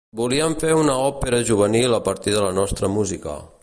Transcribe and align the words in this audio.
Volíem 0.19 0.55
fer 0.63 0.71
una 0.77 0.95
òpera 1.09 1.43
juvenil 1.51 1.95
a 1.99 2.03
partir 2.11 2.37
de 2.39 2.45
la 2.49 2.53
nostra 2.63 2.95
música. 2.99 3.43